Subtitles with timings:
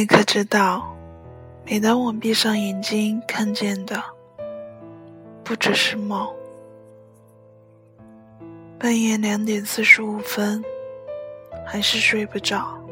[0.00, 0.96] 你可知道，
[1.66, 4.02] 每当我闭上眼睛，看见的
[5.44, 6.26] 不只是梦。
[8.78, 10.64] 半夜两点四十五分，
[11.66, 12.82] 还是睡不着。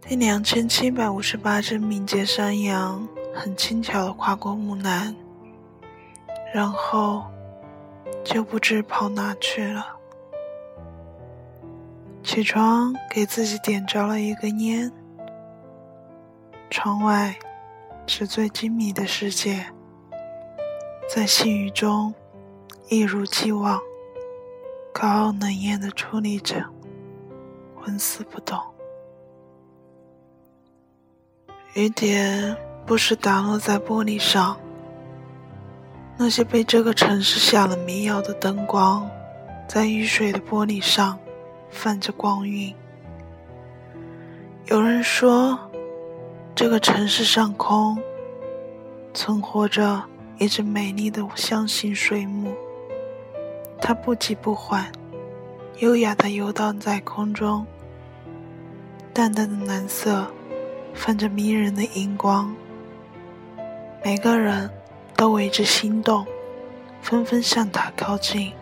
[0.00, 5.14] 第两千七百五十八只敏捷山羊很轻巧地跨过木栏，
[6.52, 7.22] 然后
[8.24, 9.99] 就不知跑哪去了。
[12.22, 14.92] 起床，给自己点着了一根烟。
[16.68, 17.34] 窗外
[18.06, 19.66] 是最精密的世界，
[21.12, 22.14] 在细雨中
[22.88, 23.80] 一如既往
[24.92, 26.64] 高傲冷艳的矗立着，
[27.82, 28.60] 纹丝不动。
[31.74, 34.56] 雨点不时打落在玻璃上，
[36.16, 39.08] 那些被这个城市下了迷药的灯光，
[39.66, 41.18] 在雨水的玻璃上。
[41.70, 42.74] 泛着光晕。
[44.66, 45.58] 有人说，
[46.54, 47.98] 这个城市上空
[49.14, 50.02] 存活着
[50.38, 52.52] 一只美丽的象形水母，
[53.80, 54.90] 它不急不缓，
[55.78, 57.66] 优雅地游荡在空中。
[59.12, 60.26] 淡淡的蓝色，
[60.94, 62.54] 泛着迷人的荧光。
[64.04, 64.70] 每个人
[65.16, 66.24] 都为之心动，
[67.02, 68.52] 纷纷向它靠近。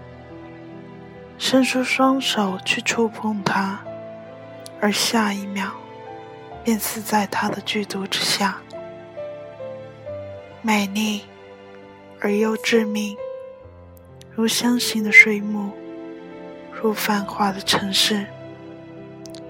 [1.51, 3.81] 伸出双手去触碰它，
[4.83, 5.71] 而下一秒，
[6.63, 8.59] 便死在它的剧毒之下。
[10.61, 11.23] 美丽
[12.21, 13.17] 而又致命，
[14.31, 15.71] 如箱形的水母，
[16.71, 18.27] 如繁华的城市，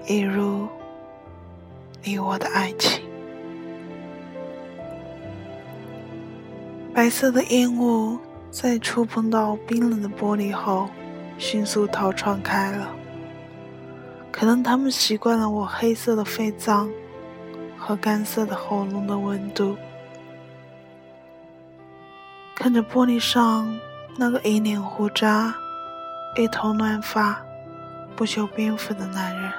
[0.07, 0.69] 亦如
[2.01, 3.03] 你我的爱情。
[6.93, 8.17] 白色的烟雾
[8.49, 10.87] 在触碰到冰冷的玻璃后。
[11.39, 12.89] 迅速逃窜开了。
[14.31, 16.89] 可能他们习惯了我黑色的肺脏
[17.77, 19.75] 和干涩的喉咙的温度。
[22.55, 23.79] 看着玻璃上
[24.17, 25.53] 那个一脸胡渣、
[26.37, 27.41] 一头乱发、
[28.15, 29.51] 不修边幅的男人，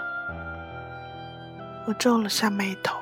[1.86, 2.96] 我皱了下眉头，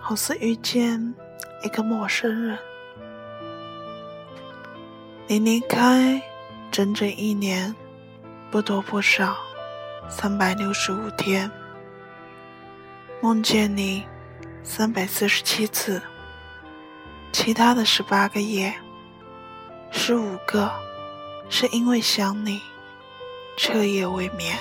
[0.00, 1.14] 好似遇见
[1.62, 2.58] 一个陌生人。
[5.26, 6.22] 你离开。
[6.72, 7.76] 整整一年，
[8.50, 9.36] 不多不少，
[10.08, 11.50] 三百六十五天，
[13.20, 14.02] 梦见你
[14.62, 16.00] 三百四十七次，
[17.30, 18.72] 其他的十八个夜，
[19.90, 20.72] 十五个
[21.50, 22.62] 是因为想你，
[23.58, 24.56] 彻夜未眠。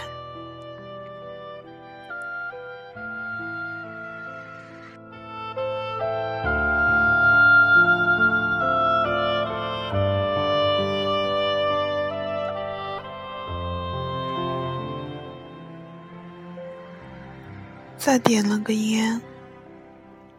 [18.11, 19.21] 再点了个烟，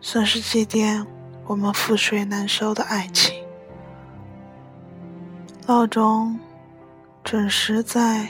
[0.03, 1.07] 算是祭奠
[1.47, 3.35] 我们覆水难收的爱情。
[5.67, 6.39] 闹钟
[7.25, 8.29] 准时在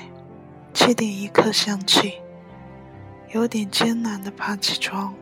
[0.72, 2.20] 七点一刻响起，
[3.32, 5.12] 有点艰难的爬起床，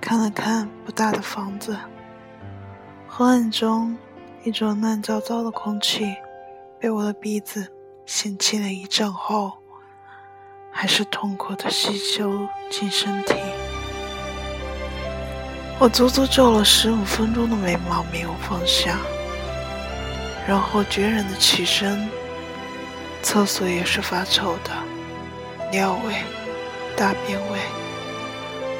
[0.00, 1.76] 看了看不大的房子，
[3.06, 3.94] 昏暗中
[4.42, 6.06] 一种乱糟糟的空气
[6.80, 7.70] 被我的鼻子
[8.06, 9.52] 嫌弃了一阵后。
[10.74, 13.34] 还是痛苦的吸收进身体，
[15.78, 18.98] 我足足皱了十五分钟的眉毛没有放下，
[20.48, 22.08] 然后决然的起身。
[23.22, 24.70] 厕所也是发臭的，
[25.70, 26.14] 尿味、
[26.96, 27.58] 大便味。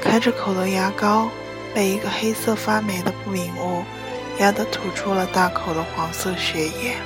[0.01, 1.29] 开着口的牙膏
[1.73, 3.85] 被一个黑色发霉的不明物
[4.41, 6.97] 压得吐出了大口的黄色血液。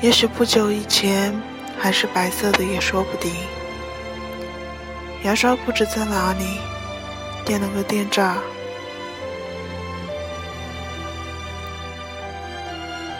[0.00, 1.38] 也许不久以前。
[1.82, 3.32] 还是白色的也说不定。
[5.24, 6.44] 牙刷不知在哪里，
[7.44, 8.36] 垫了个电闸，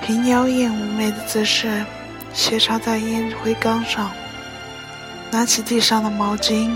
[0.00, 1.84] 凭妖艳妩媚的姿势
[2.32, 4.12] 斜插在烟灰缸上，
[5.32, 6.70] 拿起地上的毛巾，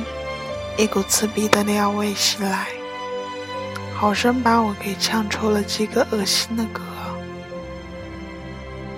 [0.76, 2.66] 一股刺鼻的尿味袭来，
[3.94, 6.80] 好生把我给呛出了几个恶心的嗝，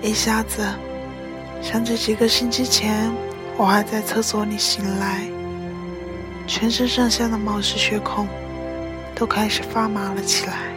[0.01, 0.67] 一下子。
[1.61, 3.11] 想起几个星期前，
[3.57, 5.29] 我还在厕所里醒来，
[6.47, 8.27] 全身上下的毛细血孔
[9.13, 10.69] 都开始发麻了起来。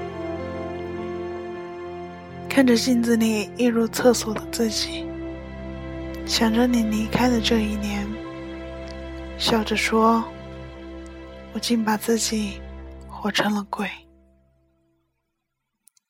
[2.49, 5.06] 看着镜子里映入厕所的自己，
[6.26, 8.06] 想着你离开的这一年，
[9.38, 10.23] 笑着说
[11.55, 12.61] ：“我竟把自己
[13.08, 13.88] 活成了鬼，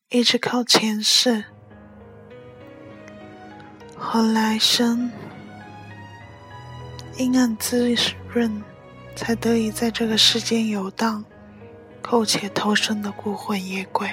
[0.08, 1.44] 一直靠前世。”
[4.12, 5.11] 和来生，
[7.17, 7.97] 阴暗滋
[8.29, 8.62] 润，
[9.17, 11.25] 才得以在这个世间游荡，
[12.03, 14.11] 苟且偷生的孤魂野鬼，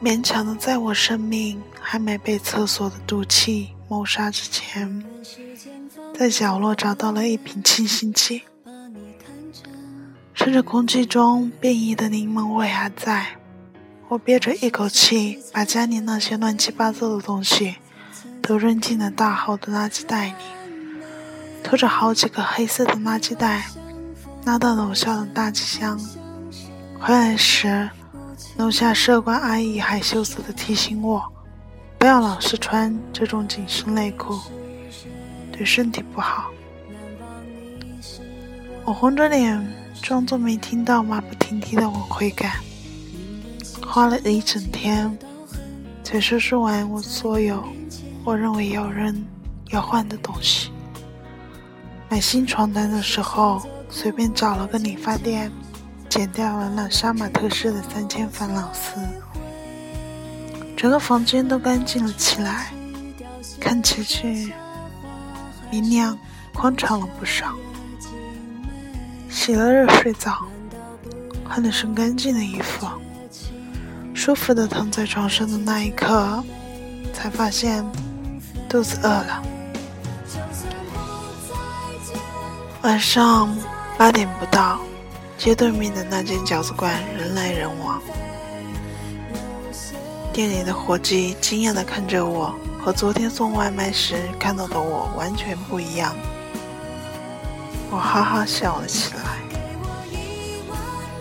[0.00, 5.04] 勉强的在我生命还没被厕所的毒气谋杀之前，
[6.16, 8.42] 在角落找到了一瓶清新剂。
[10.36, 13.26] 趁着空气中变异的柠檬味还在，
[14.08, 17.74] 我憋着一口气，把家里那些乱七八糟的东西
[18.40, 20.34] 都扔进了大号的垃圾袋里，
[21.64, 23.66] 拖着好几个黑色的垃圾袋，
[24.44, 25.98] 拉到楼下的大机箱。
[27.00, 27.90] 回来时，
[28.56, 31.22] 楼下社管阿姨还羞涩地提醒我，
[31.98, 34.38] 不要老是穿这种紧身内裤，
[35.50, 36.50] 对身体不好。
[38.84, 39.66] 我红着脸。
[40.02, 42.52] 装作没听到，马不停蹄的往回赶，
[43.96, 45.10] 花了一整天
[46.04, 47.64] 才收拾完我所有
[48.26, 49.24] 我认为要扔
[49.70, 50.70] 要换的东西。
[52.10, 55.50] 买新床单的时候，随便找了个理发店，
[56.10, 59.00] 剪掉了那杀马特式的三千烦恼丝，
[60.76, 62.70] 整个房间都干净了起来，
[63.58, 64.52] 看起去
[65.70, 66.18] 明亮
[66.52, 67.54] 宽敞了不少。
[69.30, 70.44] 洗了热水澡，
[71.48, 72.86] 换了身干净的衣服，
[74.26, 76.42] 舒服的躺在床上的那一刻，
[77.14, 77.86] 才发现
[78.68, 79.40] 肚子饿了。
[82.82, 83.56] 晚上
[83.96, 84.80] 八点不到，
[85.38, 88.02] 街对面的那间饺子馆人来人往，
[90.32, 92.52] 店里的伙计惊讶的看着我，
[92.82, 96.12] 和昨天送外卖时看到的我完全不一样。
[97.92, 99.20] 我哈哈笑了起来。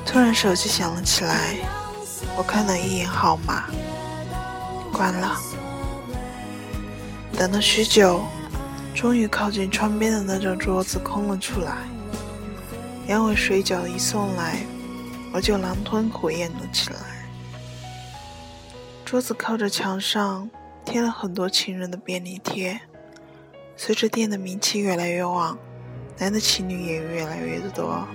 [0.03, 1.55] 突然手机响了起来，
[2.38, 3.65] 我看了一眼号码，
[4.91, 5.38] 关了。
[7.38, 8.21] 等了许久，
[8.94, 11.77] 终于靠近窗边的那张桌子空了出来。
[13.07, 14.65] 两碗水饺一送来，
[15.33, 17.00] 我就狼吞虎咽了起来。
[19.03, 20.50] 桌子靠着墙上，
[20.83, 22.79] 贴了很多情人的便利贴。
[23.77, 25.57] 随着店的名气越来越旺。
[26.17, 28.07] 男的情侣也越来越多，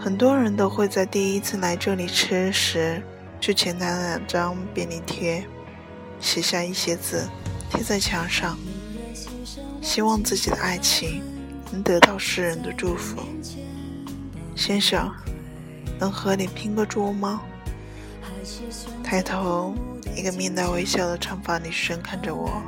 [0.00, 3.02] 很多人都会在第一次来这里吃时，
[3.40, 5.44] 就前拿两张便利贴，
[6.20, 7.28] 写下一些字，
[7.70, 8.56] 贴在墙上，
[9.82, 11.22] 希望自己的爱情
[11.72, 13.20] 能得到世人的祝福。
[14.54, 15.12] 先生，
[15.98, 17.42] 能和你拼个桌吗？
[19.02, 19.74] 抬头，
[20.14, 22.62] 一个面带微笑的长发女生看着我，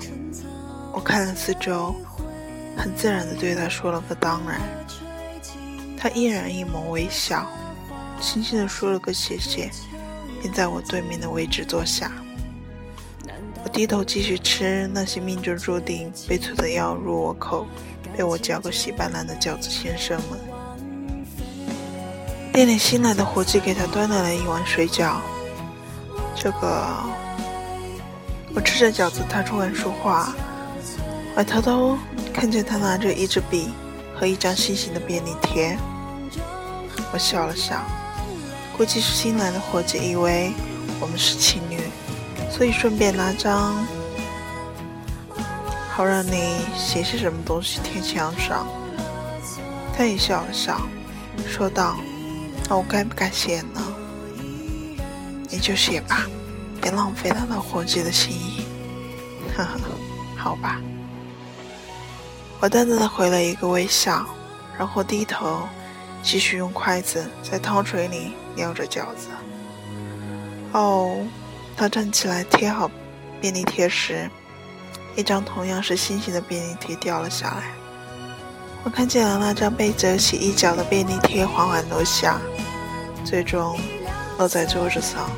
[0.93, 1.94] 我看了四周。
[2.77, 4.61] 很自然地对他说了个当然，
[6.02, 7.47] 他依然一抹微笑，
[8.19, 9.70] 轻轻地说了个谢谢，
[10.41, 12.11] 便在我对面的位置坐下。
[13.62, 17.67] 我低头继续吃那些命中注定被催的药入我口，
[18.17, 20.41] 被我嚼个稀巴烂的饺子先生们。
[22.50, 25.17] 店里新来的伙计给他端来了一碗水饺。
[26.35, 26.87] 这个，
[28.55, 30.35] 我吃着饺子，他突然说话，
[31.37, 31.99] 我偷偷。
[32.32, 33.69] 看见他拿着一支笔
[34.17, 35.76] 和一张心形的便利贴，
[37.12, 37.82] 我笑了笑，
[38.76, 40.52] 估计是新来的伙计以为
[41.00, 41.79] 我们是情侣，
[42.50, 43.84] 所以顺便拿张，
[45.90, 48.67] 好让你写些什么东西贴墙上。
[49.96, 50.81] 他也笑了笑，
[51.46, 51.96] 说道
[52.70, 53.82] ：“那我该不该写呢？
[55.48, 56.26] 你就写吧，
[56.81, 58.64] 别浪费了那伙计的心意。”
[59.56, 59.79] 呵呵，
[60.36, 60.81] 好吧。
[62.60, 64.24] 我淡淡的回了一个微笑，
[64.79, 65.69] 然后低头
[66.22, 69.29] 继续用筷子在汤水里撩着饺子。
[70.72, 71.17] 哦，
[71.77, 72.91] 他站起来贴好
[73.41, 74.31] 便利贴时，
[75.17, 77.72] 一张同样是心形的便利贴掉了下来。
[78.82, 82.41] 我看见了那张被折起一角的便利贴缓缓落下，
[83.24, 83.79] 最终
[84.39, 85.31] 落在桌子上，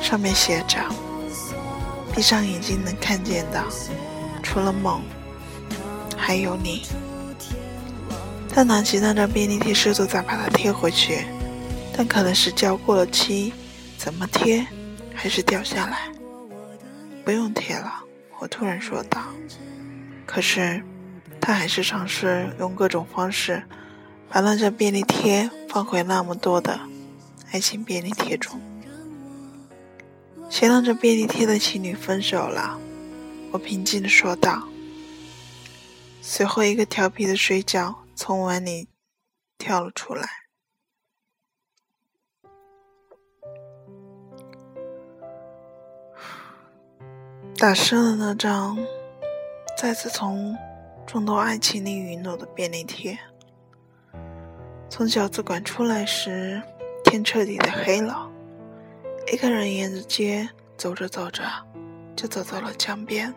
[0.00, 0.78] 上面写着
[2.14, 3.62] ：“闭上眼睛能看见的，
[4.42, 5.02] 除了梦。”
[6.16, 6.86] 还有你，
[8.54, 11.24] 他拿起那张便利贴，试图再把它贴回去，
[11.96, 13.52] 但可能是胶过了期，
[13.96, 14.66] 怎么贴
[15.14, 16.12] 还是掉下来。
[17.24, 17.90] 不用贴了，
[18.38, 19.22] 我突然说道。
[20.26, 20.82] 可是
[21.40, 23.62] 他还是尝试用各种方式
[24.28, 26.78] 把那张便利贴放回那么多的
[27.52, 28.60] 爱情便利贴中。
[30.50, 32.78] 写那张便利贴的情侣分手了，
[33.50, 34.62] 我平静地说道。
[36.20, 38.88] 随后，一个调皮的水饺从碗里
[39.58, 40.28] 跳了出来。
[47.56, 48.76] 打湿了那张
[49.78, 50.56] 再次从
[51.06, 53.16] 众多爱情里陨落的便利贴。
[54.90, 56.60] 从饺子馆出来时，
[57.04, 58.28] 天彻底的黑了。
[59.32, 61.44] 一个人沿着街走着走着，
[62.16, 63.32] 就走到了江边。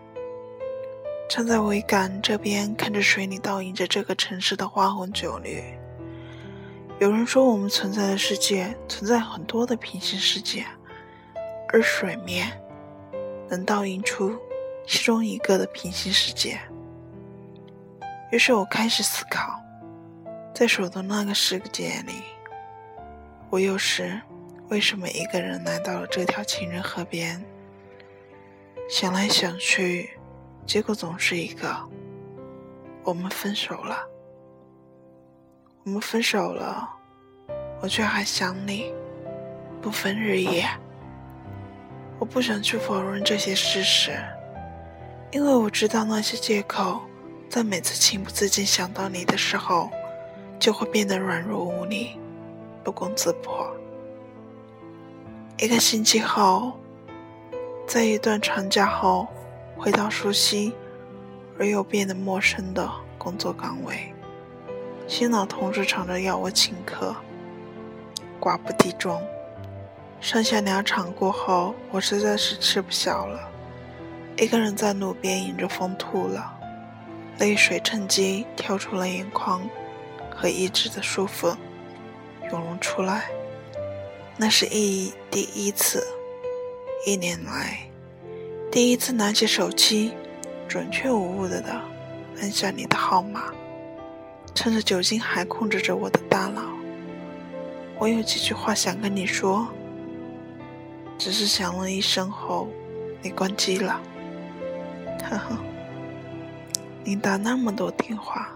[1.27, 5.63] 站在桅杆这边，看着水里倒映着这个城市的花红酒绿。
[6.99, 10.65] 有人说，我们存在的世界存在很多的平行世界，
[11.73, 12.51] 而水面
[13.49, 14.37] 能倒映出
[14.87, 16.59] 其中一个的平行世界。
[18.31, 19.59] 于是我开始思考。
[20.53, 22.13] 在手的那个世界里，
[23.49, 24.21] 我又是
[24.69, 27.43] 为什么一个人来到了这条情人河边？
[28.89, 30.14] 想来想去，
[30.65, 31.75] 结果总是一个：
[33.03, 33.97] 我们分手了。
[35.83, 36.89] 我们分手了，
[37.81, 38.93] 我却还想你，
[39.81, 40.65] 不分日夜。
[42.17, 44.17] 我不想去否认这些事实，
[45.31, 47.01] 因为我知道那些借口，
[47.49, 49.89] 在每次情不自禁想到你的时候。
[50.57, 52.17] 就会变得软弱无力，
[52.81, 53.75] 不攻自破。
[55.59, 56.79] 一个星期后，
[57.85, 59.27] 在一段长假后，
[59.77, 60.73] 回到熟悉
[61.59, 64.13] 而又变得陌生的工作岗位，
[65.07, 67.15] 新老同事吵着要我请客，
[68.39, 69.21] 寡不敌众。
[70.19, 73.49] 上下两场过后，我实在是吃不消了，
[74.37, 76.57] 一个人在路边迎着风吐了，
[77.39, 79.61] 泪水趁机跳出了眼眶。
[80.37, 81.55] 和意志的束缚
[82.51, 83.29] 涌了出来，
[84.35, 86.05] 那是一第一次，
[87.05, 87.89] 一年来
[88.75, 90.11] 第一次拿起手机，
[90.67, 91.81] 准确无误的的
[92.41, 93.45] 按下你的号码，
[94.53, 96.61] 趁着酒精还控制着我的大脑，
[97.97, 99.65] 我有几句话想跟你说，
[101.17, 102.67] 只是响了一声后，
[103.21, 103.97] 你关机了，
[105.23, 105.57] 呵呵，
[107.05, 108.49] 你打那么多电话。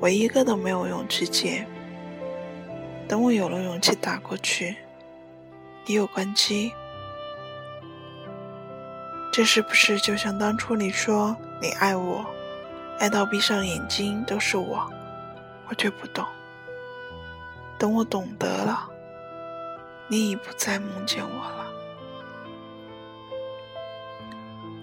[0.00, 1.64] 我一个都没有勇气接。
[3.06, 4.74] 等我有了勇气打过去，
[5.86, 6.72] 你又关机。
[9.32, 12.24] 这是不是就像当初你说你爱我，
[12.98, 14.90] 爱到闭上眼睛都是我，
[15.68, 16.24] 我却不懂。
[17.78, 18.88] 等我懂得了，
[20.08, 21.66] 你已不再梦见我了。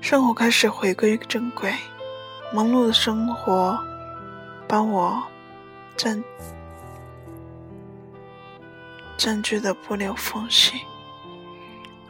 [0.01, 1.73] 生活开始回归正轨，
[2.53, 3.77] 忙碌的生活。
[4.69, 5.23] 把我
[5.95, 6.21] 占
[9.15, 10.73] 占据的不留缝隙，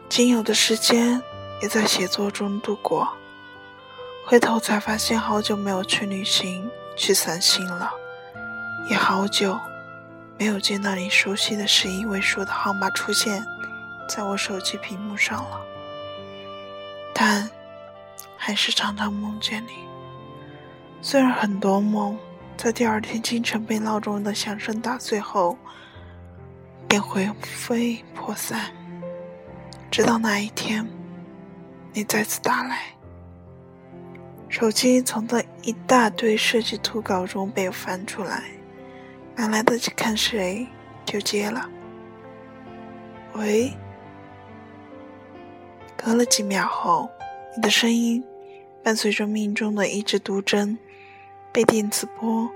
[0.08, 1.22] 仅有的时间
[1.60, 3.08] 也在写作中度过。
[4.24, 7.90] 回头才发现，好久没有去旅行、去散心了，
[8.88, 9.58] 也好久
[10.38, 13.44] 没有见到你熟悉的十一位数的号码出现
[14.08, 15.60] 在我手机屏幕上了。
[17.14, 17.48] 但
[18.36, 19.72] 还是常常梦见你，
[21.00, 22.18] 虽然很多梦。
[22.56, 25.56] 在第二天清晨被闹钟的响声打碎后，
[26.88, 28.72] 便魂飞魄散。
[29.92, 30.84] 直到那一天，
[31.98, 32.78] 你再次打来，
[34.48, 38.44] 手机从那一大堆设计图稿中被翻出来，
[39.36, 40.64] 还来得及看谁，
[41.04, 41.68] 就接了。
[43.32, 43.72] 喂。
[45.96, 47.10] 隔了几秒后，
[47.56, 48.24] 你的声音
[48.84, 50.78] 伴随着命中的一支毒针。
[51.50, 52.48] 被电磁波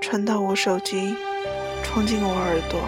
[0.00, 1.14] 传到我手机，
[1.84, 2.80] 冲进我耳朵，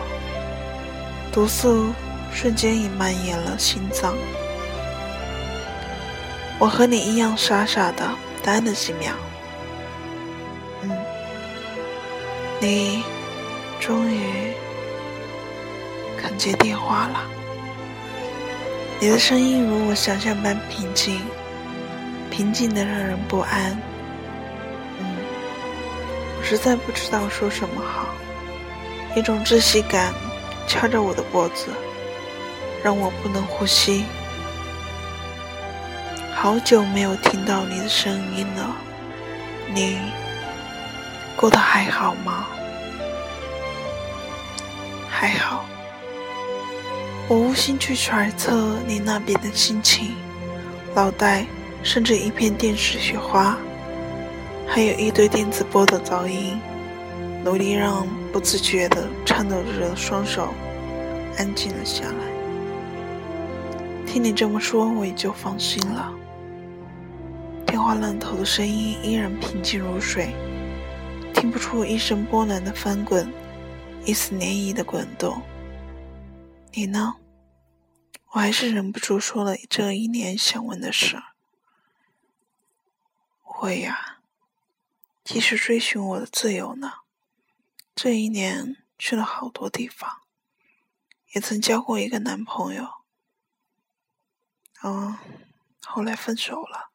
[1.33, 1.93] 毒素
[2.33, 4.17] 瞬间已蔓延了心脏。
[6.61, 8.09] 我和你一样傻傻的
[8.43, 9.14] 呆了几秒。
[10.83, 10.90] 嗯，
[12.61, 13.02] 你
[13.81, 14.52] 终于
[16.19, 17.25] 肯接电话了。
[19.00, 21.23] 你的声音如我想象般平静，
[22.31, 23.71] 平静的让人不安。
[24.99, 25.17] 嗯，
[26.38, 28.09] 我实在不知道说什么好，
[29.17, 30.12] 一种窒息感
[30.67, 31.69] 掐着我的脖子，
[32.85, 34.05] 让我不能呼吸。
[36.42, 38.75] 好久没有听到你的声音了，
[39.75, 39.99] 你
[41.37, 42.47] 过得还好吗？
[45.06, 45.66] 还好。
[47.28, 50.14] 我无心去揣测你那边的心情，
[50.94, 51.44] 脑袋
[51.82, 53.59] 甚至一片电视雪花。
[54.66, 56.59] 还有一堆电子波的噪音，
[57.44, 60.54] 努力让不自觉的颤抖着的双手
[61.37, 62.14] 安静了下来。
[64.06, 66.11] 听你这么说，我也就放心了。
[67.90, 70.32] 电话那头的声音依然平静如水，
[71.35, 73.28] 听不出一声波澜的翻滚，
[74.06, 75.42] 一丝涟漪的滚动。
[76.73, 77.16] 你呢？
[78.28, 81.20] 我还是忍不住说了这一年想问的事。
[83.42, 84.20] 会呀。
[85.25, 86.92] 继续追寻我的自由呢。
[87.97, 90.20] 这一年去了好多地方，
[91.32, 92.88] 也曾交过一个男朋友。
[94.85, 95.18] 嗯，
[95.82, 96.89] 后来分手了。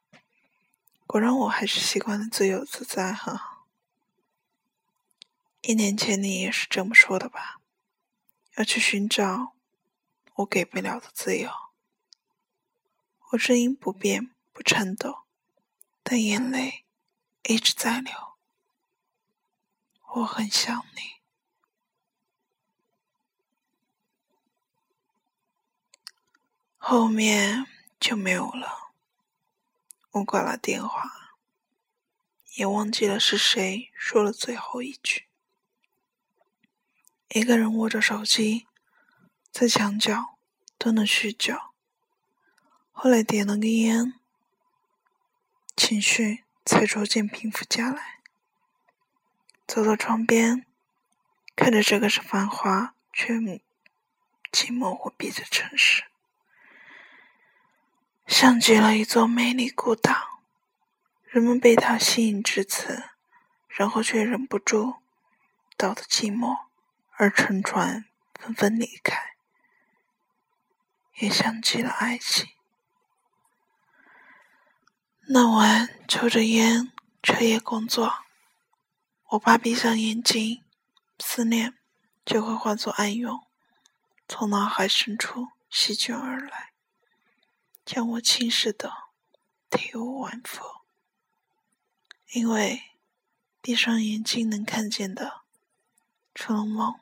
[1.07, 3.65] 果然，我还是习惯了自由自在哈。
[5.61, 7.61] 一年前你也是这么说的吧？
[8.57, 9.53] 要去寻找
[10.35, 11.49] 我给不了的自由。
[13.31, 15.23] 我声音不变，不颤抖，
[16.03, 16.85] 但眼泪
[17.43, 18.13] 一直在流。
[20.15, 21.15] 我很想你。
[26.77, 27.65] 后面
[27.99, 28.84] 就没有了。
[30.15, 31.11] 我挂了电话，
[32.55, 35.27] 也忘记了是谁说了最后一句。
[37.27, 38.65] 一个人握着手机，
[39.51, 40.37] 在墙角
[40.77, 41.57] 蹲了许久。
[42.93, 44.13] 后来点了根烟，
[45.75, 48.21] 情绪才逐渐平复下来。
[49.67, 50.65] 走到窗边，
[51.57, 53.61] 看着这个是繁华却寂
[54.71, 56.05] 寞无比的城市，
[58.27, 60.41] 像极了一座美丽孤岛。
[61.25, 63.03] 人们被它吸引至此，
[63.67, 64.95] 然后却忍不住
[65.75, 66.65] 到的寂寞。
[67.17, 68.03] 而乘船
[68.33, 69.37] 纷纷离开，
[71.19, 72.49] 也想起了爱情。
[75.29, 76.91] 那晚抽着烟，
[77.23, 78.25] 彻夜工作，
[79.29, 80.65] 我怕闭上眼睛，
[81.19, 81.77] 思念
[82.25, 83.47] 就会化作暗涌，
[84.27, 86.73] 从脑海深处席卷而来，
[87.85, 88.91] 将我侵蚀的
[89.69, 90.63] 体无完肤。
[92.31, 92.81] 因为
[93.61, 95.43] 闭上眼睛能看见的，
[96.33, 96.99] 除了梦。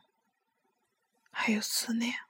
[1.32, 2.23] 还有思念。